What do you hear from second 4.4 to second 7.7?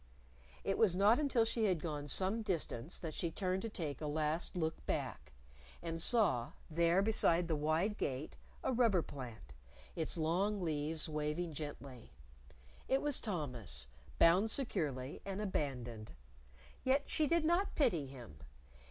look back. And saw, there beside the